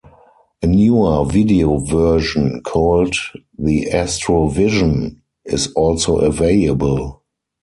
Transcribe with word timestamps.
A 0.63 0.65
newer 0.65 1.23
video 1.25 1.77
version, 1.77 2.61
called 2.63 3.13
the 3.59 3.87
Astrovision, 3.93 5.21
is 5.45 5.71
also 5.73 6.17
available. 6.17 7.21